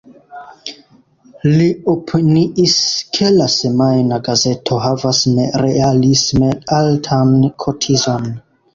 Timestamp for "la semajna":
3.37-4.21